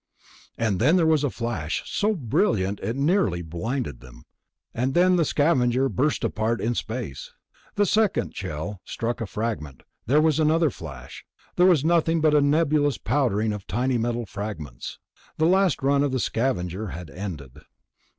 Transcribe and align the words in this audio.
And 0.57 0.79
then 0.79 0.95
there 0.95 1.05
was 1.05 1.23
a 1.23 1.29
flash, 1.29 1.83
so 1.85 2.15
brilliant 2.15 2.79
it 2.79 2.95
nearly 2.95 3.43
blinded 3.43 3.99
them, 3.99 4.23
and 4.73 4.95
the 4.95 5.23
Scavenger 5.23 5.89
burst 5.89 6.23
apart 6.23 6.59
in 6.59 6.73
space. 6.73 7.31
The 7.75 7.85
second 7.85 8.35
shell 8.35 8.81
struck 8.83 9.21
a 9.21 9.27
fragment; 9.27 9.83
there 10.07 10.19
was 10.19 10.39
another 10.39 10.71
flash. 10.71 11.23
Then 11.55 11.65
there 11.65 11.69
was 11.69 11.85
nothing 11.85 12.19
but 12.19 12.33
a 12.33 12.41
nebulous 12.41 12.97
powdering 12.97 13.53
of 13.53 13.67
tiny 13.67 13.99
metal 13.99 14.25
fragments. 14.25 14.97
The 15.37 15.45
last 15.45 15.83
run 15.83 16.01
of 16.01 16.11
the 16.11 16.19
Scavenger 16.19 16.87
had 16.87 17.11
ended. 17.11 17.59